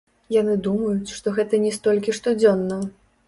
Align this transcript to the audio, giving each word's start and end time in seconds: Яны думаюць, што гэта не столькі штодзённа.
Яны 0.35 0.55
думаюць, 0.67 1.13
што 1.17 1.27
гэта 1.37 1.59
не 1.67 1.71
столькі 1.77 2.17
штодзённа. 2.21 2.81